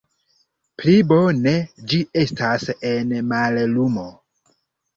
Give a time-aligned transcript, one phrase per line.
[0.81, 1.53] Pli bone
[1.93, 4.11] ĝi estas en mallumo.